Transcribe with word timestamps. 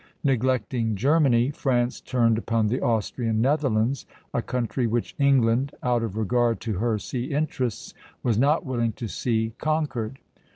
Neglecting 0.23 0.95
Germany, 0.95 1.51
France 1.51 2.01
turned 2.01 2.39
upon 2.39 2.65
the 2.65 2.81
Austrian 2.81 3.39
Netherlands, 3.39 4.07
a 4.33 4.41
country 4.41 4.87
which 4.87 5.13
England, 5.19 5.73
out 5.83 6.01
of 6.01 6.17
regard 6.17 6.59
to 6.61 6.79
her 6.79 6.97
sea 6.97 7.25
interests, 7.25 7.93
was 8.23 8.39
not 8.39 8.65
willing 8.65 8.93
to 8.93 9.07
see 9.07 9.53
conquered. 9.59 10.17